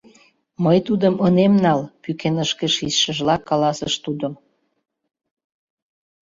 [0.63, 4.27] —Мый тудым ынем нал,— пӱкенышке шичшыжла каласыш тудо.